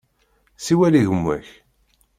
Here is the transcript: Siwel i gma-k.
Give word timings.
Siwel 0.65 0.93
i 1.01 1.03
gma-k. 1.09 1.47